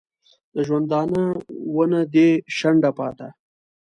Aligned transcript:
د 0.53 0.55
ژوندانه 0.67 1.23
ونه 1.75 2.01
دي 2.13 2.29
شنډه 2.57 2.91
پاته 2.97 3.27